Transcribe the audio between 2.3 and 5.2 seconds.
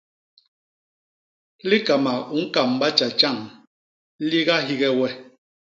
u ñkam batjatjañg li gahige we.